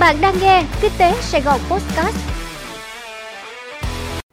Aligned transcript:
Bạn 0.00 0.16
đang 0.22 0.34
nghe 0.40 0.64
Kinh 0.80 0.92
tế 0.98 1.12
Sài 1.20 1.40
Gòn 1.40 1.60
Podcast. 1.70 2.16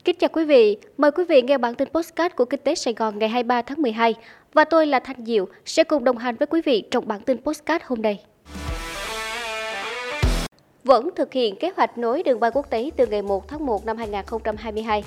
Kính 0.04 0.16
chào 0.18 0.30
quý 0.32 0.44
vị, 0.44 0.76
mời 0.98 1.10
quý 1.10 1.24
vị 1.24 1.42
nghe 1.42 1.58
bản 1.58 1.74
tin 1.74 1.88
podcast 1.88 2.36
của 2.36 2.44
Kinh 2.44 2.60
tế 2.64 2.74
Sài 2.74 2.94
Gòn 2.94 3.18
ngày 3.18 3.28
23 3.28 3.62
tháng 3.62 3.82
12 3.82 4.14
và 4.54 4.64
tôi 4.64 4.86
là 4.86 4.98
Thanh 4.98 5.24
Diệu 5.24 5.48
sẽ 5.64 5.84
cùng 5.84 6.04
đồng 6.04 6.18
hành 6.18 6.36
với 6.36 6.46
quý 6.46 6.60
vị 6.64 6.82
trong 6.90 7.08
bản 7.08 7.20
tin 7.20 7.38
podcast 7.42 7.82
hôm 7.82 8.02
nay. 8.02 8.24
Vẫn 10.84 11.10
thực 11.16 11.32
hiện 11.32 11.56
kế 11.56 11.70
hoạch 11.76 11.98
nối 11.98 12.22
đường 12.22 12.40
bay 12.40 12.50
quốc 12.54 12.70
tế 12.70 12.90
từ 12.96 13.06
ngày 13.06 13.22
1 13.22 13.48
tháng 13.48 13.66
1 13.66 13.86
năm 13.86 13.96
2022. 13.96 15.04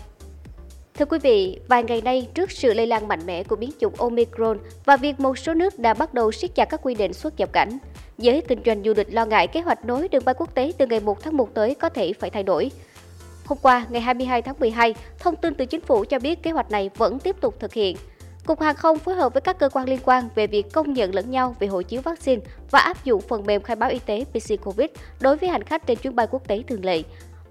Thưa 0.96 1.06
quý 1.06 1.20
vị, 1.20 1.60
vài 1.68 1.84
ngày 1.84 2.02
nay 2.02 2.28
trước 2.34 2.52
sự 2.52 2.74
lây 2.74 2.88
lan 2.88 3.08
mạnh 3.08 3.26
mẽ 3.26 3.44
của 3.44 3.56
biến 3.56 3.72
chủng 3.80 3.96
Omicron 3.98 4.58
và 4.86 4.98
việc 4.98 5.20
một 5.20 5.38
số 5.38 5.54
nước 5.54 5.80
đã 5.80 5.94
bắt 5.94 6.14
đầu 6.14 6.32
siết 6.32 6.56
chặt 6.56 6.66
các 6.66 6.80
quy 6.84 6.96
định 6.96 7.14
xuất 7.14 7.40
nhập 7.40 7.50
cảnh, 7.54 7.78
giới 8.18 8.42
kinh 8.42 8.62
doanh 8.66 8.84
du 8.84 8.94
lịch 8.98 9.14
lo 9.14 9.26
ngại 9.26 9.48
kế 9.48 9.62
hoạch 9.62 9.86
nối 9.86 10.08
đường 10.08 10.26
bay 10.26 10.36
quốc 10.38 10.56
tế 10.56 10.74
từ 10.78 10.86
ngày 10.88 11.00
1 11.00 11.24
tháng 11.24 11.38
1 11.38 11.54
tới 11.54 11.76
có 11.76 11.90
thể 11.90 12.14
phải 12.14 12.30
thay 12.30 12.44
đổi. 12.44 12.72
Hôm 13.46 13.58
qua, 13.62 13.86
ngày 13.90 14.02
22 14.02 14.42
tháng 14.42 14.56
12, 14.60 14.96
thông 15.20 15.36
tin 15.36 15.54
từ 15.54 15.66
chính 15.66 15.82
phủ 15.82 16.06
cho 16.06 16.20
biết 16.20 16.44
kế 16.44 16.52
hoạch 16.52 16.72
này 16.72 16.90
vẫn 16.98 17.20
tiếp 17.20 17.36
tục 17.42 17.56
thực 17.60 17.74
hiện. 17.74 17.98
Cục 18.46 18.62
Hàng 18.62 18.76
không 18.76 19.00
phối 19.00 19.16
hợp 19.16 19.34
với 19.34 19.42
các 19.42 19.60
cơ 19.60 19.70
quan 19.70 19.90
liên 19.90 20.00
quan 20.04 20.30
về 20.36 20.48
việc 20.48 20.74
công 20.74 20.94
nhận 20.94 21.16
lẫn 21.16 21.32
nhau 21.32 21.56
về 21.60 21.68
hộ 21.68 21.82
chiếu 21.82 22.02
vaccine 22.02 22.42
và 22.72 22.80
áp 22.80 23.06
dụng 23.06 23.22
phần 23.22 23.46
mềm 23.46 23.62
khai 23.62 23.76
báo 23.76 23.90
y 23.90 24.00
tế 24.00 24.26
PC 24.26 24.64
COVID 24.64 24.88
đối 25.20 25.38
với 25.38 25.50
hành 25.50 25.64
khách 25.64 25.88
trên 25.88 25.98
chuyến 25.98 26.16
bay 26.16 26.28
quốc 26.32 26.48
tế 26.48 26.64
thường 26.68 26.86
lệ. 26.86 27.04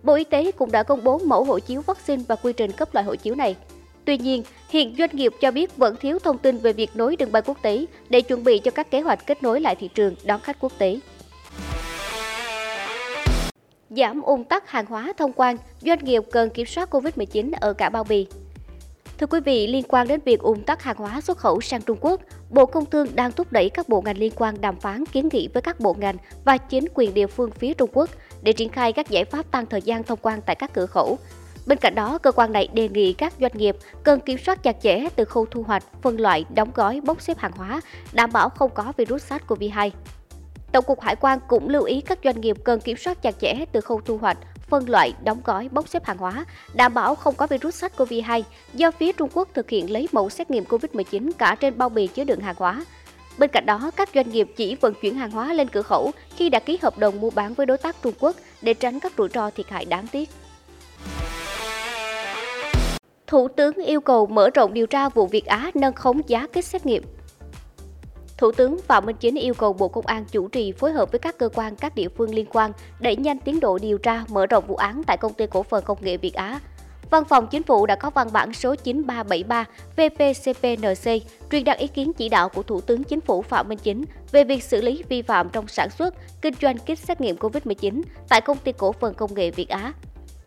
Bộ 0.03 0.15
Y 0.15 0.25
tế 0.25 0.53
cũng 0.53 0.73
đã 0.73 0.83
công 0.83 1.05
bố 1.05 1.19
mẫu 1.19 1.45
hộ 1.45 1.59
chiếu 1.59 1.83
vaccine 1.87 2.23
và 2.29 2.37
quy 2.37 2.53
trình 2.53 2.73
cấp 2.73 2.95
loại 2.95 3.05
hộ 3.05 3.15
chiếu 3.15 3.35
này. 3.35 3.57
Tuy 4.05 4.19
nhiên, 4.19 4.43
hiện 4.69 4.95
doanh 4.99 5.11
nghiệp 5.13 5.33
cho 5.41 5.51
biết 5.51 5.77
vẫn 5.77 5.97
thiếu 5.97 6.19
thông 6.19 6.39
tin 6.39 6.59
về 6.59 6.73
việc 6.73 6.91
nối 6.95 7.17
đường 7.17 7.33
bay 7.33 7.43
quốc 7.43 7.59
tế 7.63 7.87
để 8.11 8.21
chuẩn 8.21 8.45
bị 8.45 8.59
cho 8.59 8.71
các 8.71 8.91
kế 8.91 9.01
hoạch 9.01 9.27
kết 9.27 9.43
nối 9.43 9.61
lại 9.61 9.77
thị 9.77 9.89
trường 9.95 10.15
đón 10.25 10.41
khách 10.41 10.57
quốc 10.61 10.73
tế. 10.79 10.99
Giảm 13.91 14.23
ùn 14.23 14.45
tắc 14.45 14.71
hàng 14.71 14.87
hóa 14.87 15.13
thông 15.17 15.33
quan, 15.33 15.57
doanh 15.81 16.05
nghiệp 16.05 16.23
cần 16.33 16.51
kiểm 16.51 16.67
soát 16.67 16.95
COVID-19 16.95 17.53
ở 17.61 17.73
cả 17.73 17.89
bao 17.89 18.05
bì. 18.05 18.27
Thưa 19.19 19.27
quý 19.27 19.41
vị, 19.41 19.67
liên 19.67 19.85
quan 19.89 20.09
đến 20.09 20.21
việc 20.25 20.41
ùn 20.41 20.63
tắc 20.63 20.83
hàng 20.83 20.97
hóa 20.97 21.21
xuất 21.21 21.39
khẩu 21.39 21.61
sang 21.61 21.83
Trung 21.83 21.99
Quốc, 22.01 22.21
Bộ 22.51 22.67
Công 22.67 22.87
Thương 22.87 23.07
đang 23.15 23.33
thúc 23.33 23.53
đẩy 23.53 23.71
các 23.71 23.89
bộ 23.89 24.03
ngành 24.03 24.19
liên 24.19 24.33
quan 24.37 24.61
đàm 24.61 24.81
phán 24.81 25.07
kiến 25.07 25.29
nghị 25.33 25.49
với 25.49 25.63
các 25.63 25.81
bộ 25.81 25.97
ngành 25.99 26.17
và 26.45 26.59
chính 26.59 26.85
quyền 26.95 27.15
địa 27.15 27.27
phương 27.27 27.51
phía 27.51 27.75
Trung 27.75 27.91
Quốc 27.93 28.11
để 28.43 28.53
triển 28.53 28.69
khai 28.69 28.93
các 28.93 29.11
giải 29.11 29.25
pháp 29.25 29.51
tăng 29.51 29.67
thời 29.67 29.83
gian 29.83 30.05
thông 30.05 30.19
quan 30.23 30.41
tại 30.47 30.57
các 30.57 30.73
cửa 30.73 30.87
khẩu. 30.87 31.19
Bên 31.67 31.79
cạnh 31.79 31.95
đó, 31.95 32.19
cơ 32.19 32.33
quan 32.33 32.53
này 32.53 32.69
đề 32.73 32.89
nghị 32.89 33.13
các 33.13 33.33
doanh 33.41 33.53
nghiệp 33.55 33.77
cần 34.05 34.21
kiểm 34.21 34.39
soát 34.39 34.63
chặt 34.63 34.77
chẽ 34.83 35.09
từ 35.17 35.25
khâu 35.25 35.47
thu 35.47 35.63
hoạch, 35.63 35.85
phân 36.03 36.21
loại, 36.21 36.45
đóng 36.55 36.71
gói, 36.75 37.01
bốc 37.01 37.23
xếp 37.23 37.39
hàng 37.39 37.53
hóa, 37.53 37.81
đảm 38.13 38.33
bảo 38.33 38.49
không 38.49 38.71
có 38.75 38.93
virus 38.97 39.33
SARS-CoV-2. 39.33 39.91
Tổng 40.73 40.85
cục 40.85 41.01
Hải 41.01 41.17
quan 41.17 41.39
cũng 41.49 41.69
lưu 41.69 41.83
ý 41.83 42.01
các 42.01 42.19
doanh 42.25 42.41
nghiệp 42.41 42.57
cần 42.65 42.81
kiểm 42.81 42.97
soát 42.97 43.23
chặt 43.23 43.35
chẽ 43.41 43.65
từ 43.73 43.81
khâu 43.81 44.01
thu 44.05 44.19
hoạch, 44.19 44.39
phân 44.69 44.91
loại, 44.91 45.15
đóng 45.25 45.41
gói, 45.45 45.69
bốc 45.73 45.89
xếp 45.89 46.05
hàng 46.05 46.19
hóa, 46.19 46.45
đảm 46.75 46.95
bảo 46.95 47.15
không 47.15 47.35
có 47.35 47.47
virus 47.47 47.85
SARS-CoV-2 47.85 48.43
do 48.75 48.91
phía 48.91 49.13
Trung 49.13 49.29
Quốc 49.35 49.49
thực 49.55 49.71
hiện 49.71 49.91
lấy 49.91 50.09
mẫu 50.13 50.31
xét 50.31 50.51
nghiệm 50.51 50.65
COVID-19 50.65 51.31
cả 51.39 51.57
trên 51.61 51.79
bao 51.79 51.89
bì 51.89 52.07
chứa 52.07 52.25
đựng 52.25 52.41
hàng 52.41 52.57
hóa. 52.59 52.85
Bên 53.39 53.51
cạnh 53.51 53.67
đó, 53.67 53.91
các 53.97 54.09
doanh 54.15 54.31
nghiệp 54.31 54.49
chỉ 54.57 54.75
vận 54.75 54.95
chuyển 54.95 55.15
hàng 55.15 55.31
hóa 55.31 55.53
lên 55.53 55.69
cửa 55.69 55.83
khẩu 55.83 56.11
khi 56.37 56.49
đã 56.49 56.59
ký 56.59 56.79
hợp 56.83 56.99
đồng 56.99 57.21
mua 57.21 57.31
bán 57.31 57.55
với 57.55 57.67
đối 57.67 57.79
tác 57.79 57.97
Trung 58.03 58.15
Quốc 58.21 58.37
để 58.63 58.75
tránh 58.75 59.01
các 59.01 59.13
rủi 59.19 59.29
ro 59.29 59.51
thiệt 59.51 59.69
hại 59.69 59.85
đáng 59.85 60.07
tiếc. 60.13 60.29
Thủ 63.27 63.49
tướng 63.49 63.75
yêu 63.75 64.01
cầu 64.01 64.27
mở 64.27 64.51
rộng 64.55 64.75
điều 64.75 64.87
tra 64.87 65.09
vụ 65.09 65.27
Việt 65.27 65.47
Á 65.47 65.71
nâng 65.75 65.95
khống 65.95 66.21
giá 66.27 66.47
kit 66.47 66.65
xét 66.65 66.87
nghiệm. 66.87 67.03
Thủ 68.39 68.53
tướng 68.53 68.79
Phạm 68.87 69.07
Minh 69.07 69.17
Chính 69.21 69.35
yêu 69.35 69.55
cầu 69.55 69.73
Bộ 69.73 69.89
Công 69.89 70.07
an 70.07 70.25
chủ 70.31 70.49
trì 70.49 70.73
phối 70.73 70.93
hợp 70.93 71.13
với 71.13 71.19
các 71.19 71.39
cơ 71.39 71.49
quan, 71.55 71.77
các 71.77 71.95
địa 71.95 72.09
phương 72.09 72.35
liên 72.35 72.47
quan 72.47 72.73
đẩy 73.01 73.17
nhanh 73.17 73.39
tiến 73.39 73.61
độ 73.61 73.79
điều 73.79 73.99
tra, 73.99 74.25
mở 74.29 74.47
rộng 74.47 74.67
vụ 74.67 74.77
án 74.77 75.03
tại 75.07 75.17
công 75.17 75.35
ty 75.35 75.47
cổ 75.47 75.63
phần 75.63 75.85
công 75.85 75.99
nghệ 76.01 76.17
Việt 76.17 76.35
Á. 76.35 76.61
Văn 77.11 77.25
phòng 77.25 77.47
Chính 77.47 77.63
phủ 77.63 77.87
đã 77.87 77.97
có 77.97 78.11
văn 78.11 78.29
bản 78.33 78.53
số 78.53 78.75
9373 78.75 79.65
VPCPNC 79.97 81.23
truyền 81.51 81.65
đạt 81.65 81.79
ý 81.79 81.87
kiến 81.87 82.13
chỉ 82.13 82.29
đạo 82.29 82.49
của 82.49 82.63
Thủ 82.63 82.81
tướng 82.81 83.05
Chính 83.05 83.21
phủ 83.21 83.43
Phạm 83.43 83.69
Minh 83.69 83.79
Chính 83.83 84.05
về 84.33 84.45
việc 84.45 84.65
xử 84.65 84.81
lý 84.81 85.03
vi 85.09 85.23
phạm 85.23 85.49
trong 85.49 85.69
sản 85.69 85.91
xuất, 85.91 86.15
kinh 86.43 86.55
doanh 86.63 86.79
kit 86.79 86.99
xét 86.99 87.21
nghiệm 87.21 87.37
COVID-19 87.37 88.03
tại 88.29 88.41
công 88.41 88.59
ty 88.59 88.73
cổ 88.73 88.93
phần 88.93 89.15
công 89.15 89.35
nghệ 89.35 89.51
Việt 89.51 89.69
Á. 89.69 89.93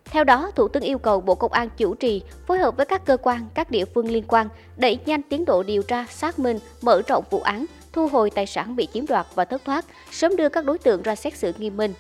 Theo 0.06 0.24
đó, 0.24 0.52
Thủ 0.56 0.68
tướng 0.68 0.84
yêu 0.84 0.98
cầu 0.98 1.22
Bộ 1.22 1.36
Công 1.36 1.52
an 1.52 1.70
chủ 1.78 1.96
trì, 1.96 2.22
phối 2.48 2.58
hợp 2.58 2.78
với 2.78 2.86
các 2.86 3.06
cơ 3.06 3.18
quan, 3.18 3.48
các 3.54 3.72
địa 3.72 3.86
phương 3.86 4.12
liên 4.12 4.24
quan, 4.28 4.48
đẩy 4.78 5.00
nhanh 5.06 5.22
tiến 5.22 5.46
độ 5.46 5.64
điều 5.64 5.84
tra, 5.84 6.06
xác 6.10 6.40
minh, 6.40 6.60
mở 6.82 7.02
rộng 7.08 7.24
vụ 7.30 7.40
án, 7.40 7.66
thu 7.94 8.08
hồi 8.08 8.30
tài 8.30 8.46
sản 8.46 8.76
bị 8.76 8.88
chiếm 8.94 9.08
đoạt 9.08 9.28
và 9.36 9.46
thất 9.46 9.66
thoát, 9.66 9.86
sớm 10.12 10.36
đưa 10.36 10.50
các 10.50 10.66
đối 10.66 10.78
tượng 10.78 11.02
ra 11.02 11.16
xét 11.16 11.38
xử 11.38 11.54
nghiêm 11.58 11.78
minh. 11.78 11.94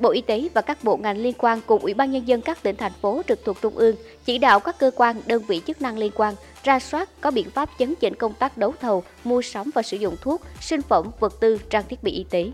Bộ 0.00 0.10
Y 0.10 0.20
tế 0.20 0.48
và 0.54 0.60
các 0.60 0.84
bộ 0.84 0.96
ngành 0.96 1.18
liên 1.18 1.34
quan 1.38 1.60
cùng 1.66 1.82
Ủy 1.82 1.94
ban 1.94 2.10
Nhân 2.10 2.28
dân 2.28 2.40
các 2.40 2.62
tỉnh, 2.62 2.76
thành 2.76 2.92
phố 3.00 3.22
trực 3.28 3.44
thuộc 3.44 3.56
Trung 3.62 3.76
ương 3.76 3.96
chỉ 4.24 4.38
đạo 4.38 4.60
các 4.60 4.78
cơ 4.78 4.90
quan, 4.96 5.16
đơn 5.26 5.42
vị 5.46 5.60
chức 5.66 5.82
năng 5.82 5.98
liên 5.98 6.12
quan 6.14 6.34
ra 6.62 6.78
soát 6.78 7.08
có 7.20 7.30
biện 7.30 7.50
pháp 7.50 7.68
chấn 7.78 7.94
chỉnh 7.94 8.14
công 8.14 8.34
tác 8.34 8.58
đấu 8.58 8.74
thầu, 8.80 9.02
mua 9.24 9.42
sắm 9.42 9.70
và 9.74 9.82
sử 9.82 9.96
dụng 9.96 10.16
thuốc, 10.20 10.42
sinh 10.60 10.82
phẩm, 10.82 11.10
vật 11.20 11.40
tư, 11.40 11.58
trang 11.70 11.84
thiết 11.88 12.02
bị 12.02 12.12
y 12.12 12.24
tế. 12.30 12.50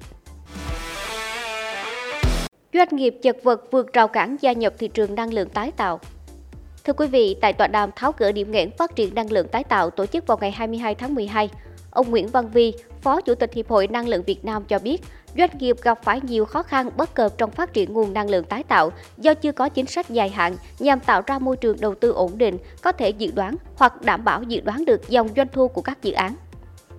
Doanh 2.73 2.89
nghiệp 2.97 3.15
chật 3.23 3.37
vật 3.43 3.71
vượt 3.71 3.93
rào 3.93 4.09
cản 4.09 4.37
gia 4.41 4.53
nhập 4.53 4.75
thị 4.79 4.89
trường 4.89 5.15
năng 5.15 5.33
lượng 5.33 5.49
tái 5.49 5.73
tạo. 5.77 6.01
Thưa 6.85 6.93
quý 6.93 7.07
vị, 7.07 7.37
tại 7.41 7.53
tọa 7.53 7.67
đàm 7.67 7.91
tháo 7.97 8.13
gỡ 8.19 8.33
điểm 8.33 8.53
nghẽn 8.53 8.71
phát 8.79 8.97
triển 8.97 9.15
năng 9.15 9.33
lượng 9.33 9.49
tái 9.49 9.65
tạo 9.65 9.91
tổ 9.91 10.07
chức 10.07 10.27
vào 10.27 10.39
ngày 10.41 10.51
22 10.51 10.95
tháng 10.95 11.15
12, 11.15 11.51
ông 11.97 12.11
Nguyễn 12.11 12.29
Văn 12.29 12.51
Vi, 12.51 12.73
Phó 13.01 13.21
Chủ 13.21 13.35
tịch 13.35 13.55
Hiệp 13.55 13.69
hội 13.69 13.87
Năng 13.87 14.09
lượng 14.09 14.23
Việt 14.23 14.45
Nam 14.45 14.65
cho 14.65 14.79
biết, 14.79 15.03
doanh 15.39 15.59
nghiệp 15.59 15.77
gặp 15.83 15.99
phải 16.03 16.21
nhiều 16.21 16.45
khó 16.45 16.63
khăn 16.63 16.91
bất 16.97 17.15
cập 17.15 17.39
trong 17.39 17.51
phát 17.51 17.73
triển 17.73 17.93
nguồn 17.93 18.13
năng 18.13 18.31
lượng 18.31 18.45
tái 18.45 18.63
tạo 18.63 18.91
do 19.19 19.35
chưa 19.35 19.53
có 19.53 19.69
chính 19.69 19.87
sách 19.87 20.11
dài 20.11 20.29
hạn 20.29 20.57
nhằm 20.79 21.01
tạo 21.01 21.23
ra 21.27 21.39
môi 21.39 21.57
trường 21.57 21.81
đầu 21.81 21.95
tư 21.95 22.11
ổn 22.11 22.39
định, 22.39 22.59
có 22.83 22.93
thể 22.93 23.11
dự 23.11 23.31
đoán 23.35 23.57
hoặc 23.77 24.03
đảm 24.03 24.25
bảo 24.25 24.43
dự 24.43 24.61
đoán 24.61 24.85
được 24.85 25.09
dòng 25.09 25.29
doanh 25.37 25.49
thu 25.53 25.69
của 25.69 25.83
các 25.83 26.03
dự 26.03 26.13
án. 26.13 26.35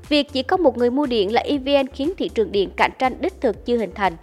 Việc 0.09 0.33
chỉ 0.33 0.43
có 0.43 0.57
một 0.57 0.77
người 0.77 0.91
mua 0.91 1.05
điện 1.05 1.33
là 1.33 1.41
EVN 1.41 1.87
khiến 1.87 2.13
thị 2.17 2.29
trường 2.29 2.51
điện 2.51 2.69
cạnh 2.77 2.91
tranh 2.99 3.21
đích 3.21 3.41
thực 3.41 3.65
chưa 3.65 3.77
hình 3.77 3.91
thành. 3.95 4.13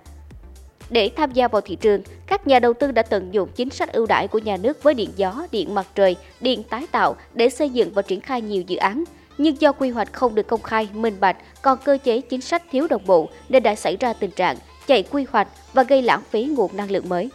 Để 0.91 1.11
tham 1.17 1.33
gia 1.33 1.49
vào 1.49 1.61
thị 1.61 1.77
trường, 1.77 2.03
các 2.27 2.47
nhà 2.47 2.59
đầu 2.59 2.73
tư 2.73 2.93
đã 2.93 3.03
tận 3.03 3.35
dụng 3.35 3.49
chính 3.56 3.71
sách 3.71 3.93
ưu 3.93 4.06
đãi 4.06 4.29
của 4.29 4.39
nhà 4.39 4.56
nước 4.56 4.83
với 4.83 4.95
điện 4.95 5.11
gió, 5.17 5.47
điện 5.51 5.75
mặt 5.75 5.87
trời, 5.95 6.17
điện 6.41 6.62
tái 6.62 6.87
tạo 6.93 7.17
để 7.35 7.49
xây 7.49 7.71
dựng 7.71 7.91
và 7.95 8.03
triển 8.03 8.21
khai 8.21 8.43
nhiều 8.43 8.62
dự 8.62 8.77
án. 8.77 9.05
Nhưng 9.39 9.61
do 9.61 9.72
quy 9.72 9.91
hoạch 9.91 10.12
không 10.12 10.34
được 10.34 10.47
công 10.47 10.62
khai, 10.62 10.89
minh 10.95 11.17
bạch, 11.21 11.37
còn 11.62 11.78
cơ 11.84 11.99
chế 12.05 12.21
chính 12.21 12.41
sách 12.41 12.62
thiếu 12.71 12.87
đồng 12.91 13.03
bộ 13.06 13.28
nên 13.49 13.62
đã 13.62 13.75
xảy 13.75 13.97
ra 13.97 14.12
tình 14.12 14.31
trạng 14.31 14.56
chạy 14.87 15.03
quy 15.03 15.27
hoạch 15.31 15.49
và 15.72 15.83
gây 15.83 16.03
lãng 16.03 16.22
phí 16.31 16.45
nguồn 16.45 16.77
năng 16.77 16.91
lượng 16.91 17.09
mới. 17.09 17.31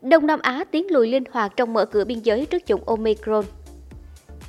Đông 0.00 0.26
Nam 0.26 0.40
Á 0.42 0.64
tiến 0.70 0.86
lùi 0.90 1.08
linh 1.08 1.24
hoạt 1.32 1.52
trong 1.56 1.72
mở 1.72 1.84
cửa 1.84 2.04
biên 2.04 2.18
giới 2.20 2.46
trước 2.46 2.66
chủng 2.66 2.84
Omicron. 2.86 3.44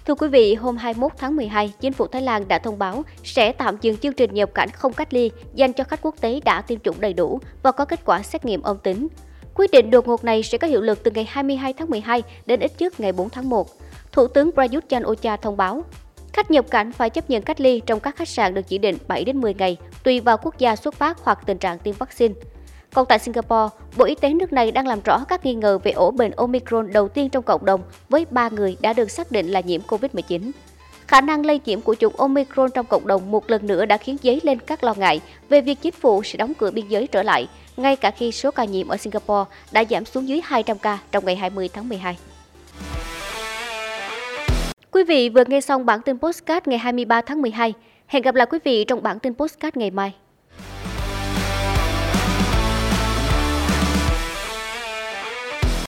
Thưa 0.06 0.16
quý 0.16 0.28
vị, 0.28 0.56
hôm 0.56 0.78
21 0.78 1.12
tháng 1.18 1.36
12, 1.36 1.74
chính 1.80 1.94
phủ 1.94 2.08
Thái 2.08 2.22
Lan 2.22 2.48
đã 2.48 2.60
thông 2.60 2.80
báo 2.80 3.04
sẽ 3.24 3.52
tạm 3.52 3.78
dừng 3.82 3.98
chương 3.98 4.14
trình 4.14 4.34
nhập 4.34 4.54
cảnh 4.54 4.70
không 4.74 4.94
cách 4.94 5.14
ly 5.14 5.32
dành 5.54 5.74
cho 5.74 5.84
khách 5.84 6.02
quốc 6.02 6.16
tế 6.22 6.40
đã 6.46 6.62
tiêm 6.62 6.80
chủng 6.80 7.02
đầy 7.02 7.14
đủ 7.14 7.40
và 7.64 7.72
có 7.72 7.86
kết 7.86 8.00
quả 8.06 8.24
xét 8.24 8.46
nghiệm 8.46 8.62
âm 8.62 8.78
tính. 8.78 9.08
Quyết 9.56 9.72
định 9.72 9.92
đột 9.92 10.08
ngột 10.08 10.24
này 10.24 10.44
sẽ 10.44 10.58
có 10.58 10.68
hiệu 10.68 10.82
lực 10.82 11.04
từ 11.04 11.12
ngày 11.12 11.28
22 11.30 11.74
tháng 11.74 11.90
12 11.90 12.24
đến 12.46 12.60
ít 12.60 12.72
nhất 12.80 13.00
ngày 13.00 13.12
4 13.12 13.30
tháng 13.30 13.50
1. 13.50 13.68
Thủ 14.18 14.28
tướng 14.28 14.52
Prayut 14.52 14.90
chan 14.90 15.04
Ocha 15.04 15.38
thông 15.38 15.58
báo, 15.58 15.84
khách 16.34 16.52
nhập 16.52 16.66
cảnh 16.70 16.92
phải 16.92 17.10
chấp 17.10 17.30
nhận 17.30 17.42
cách 17.42 17.62
ly 17.62 17.82
trong 17.86 18.00
các 18.00 18.16
khách 18.16 18.30
sạn 18.30 18.54
được 18.54 18.62
chỉ 18.68 18.78
định 18.78 18.98
7 19.08 19.24
đến 19.24 19.42
10 19.42 19.54
ngày, 19.54 19.78
tùy 20.04 20.20
vào 20.20 20.38
quốc 20.38 20.58
gia 20.58 20.76
xuất 20.76 20.94
phát 20.94 21.18
hoặc 21.24 21.40
tình 21.46 21.58
trạng 21.58 21.80
tiêm 21.80 21.96
vaccine. 22.00 22.34
Còn 22.94 23.06
tại 23.06 23.20
Singapore, 23.20 23.76
Bộ 23.98 24.06
Y 24.06 24.16
tế 24.16 24.30
nước 24.30 24.54
này 24.54 24.72
đang 24.72 24.88
làm 24.88 25.00
rõ 25.02 25.24
các 25.28 25.46
nghi 25.46 25.54
ngờ 25.54 25.78
về 25.84 25.92
ổ 25.92 26.12
bệnh 26.12 26.32
Omicron 26.32 26.92
đầu 26.94 27.08
tiên 27.08 27.30
trong 27.30 27.44
cộng 27.44 27.66
đồng 27.66 27.82
với 28.10 28.26
3 28.32 28.50
người 28.50 28.78
đã 28.80 28.94
được 28.94 29.12
xác 29.12 29.32
định 29.32 29.48
là 29.48 29.60
nhiễm 29.60 29.82
COVID-19. 29.82 30.52
Khả 31.08 31.22
năng 31.22 31.46
lây 31.46 31.62
nhiễm 31.66 31.82
của 31.82 31.96
chủng 31.96 32.16
Omicron 32.16 32.72
trong 32.72 32.86
cộng 32.86 33.08
đồng 33.08 33.32
một 33.32 33.50
lần 33.50 33.68
nữa 33.68 33.86
đã 33.86 33.98
khiến 33.98 34.18
dấy 34.24 34.40
lên 34.44 34.60
các 34.60 34.84
lo 34.84 34.94
ngại 34.94 35.22
về 35.50 35.62
việc 35.62 35.82
chính 35.82 35.94
phủ 35.94 36.24
sẽ 36.24 36.38
đóng 36.38 36.54
cửa 36.54 36.72
biên 36.72 36.88
giới 36.88 37.08
trở 37.08 37.24
lại, 37.24 37.48
ngay 37.78 37.96
cả 37.96 38.12
khi 38.12 38.32
số 38.32 38.52
ca 38.52 38.66
nhiễm 38.66 38.88
ở 38.88 38.98
Singapore 38.98 39.50
đã 39.72 39.84
giảm 39.90 40.06
xuống 40.06 40.28
dưới 40.28 40.42
200 40.44 40.78
ca 40.78 41.00
trong 41.12 41.26
ngày 41.26 41.36
20 41.36 41.70
tháng 41.74 41.90
12. 41.90 42.18
Quý 44.98 45.04
vị 45.04 45.30
vừa 45.30 45.44
nghe 45.48 45.62
xong 45.62 45.86
bản 45.86 46.02
tin 46.02 46.18
postcard 46.18 46.68
ngày 46.68 46.78
23 46.78 47.22
tháng 47.22 47.42
12. 47.42 47.74
Hẹn 48.08 48.24
gặp 48.24 48.36
lại 48.36 48.48
quý 48.50 48.60
vị 48.64 48.84
trong 48.84 49.04
bản 49.04 49.20
tin 49.20 49.34
postcard 49.34 49.78
ngày 49.78 49.92
mai. 49.92 50.14